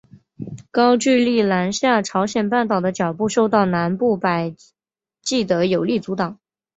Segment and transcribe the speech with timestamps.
[0.71, 4.55] 高句丽南下朝鲜半岛的脚步受到南部百
[5.21, 6.39] 济的有力阻挡。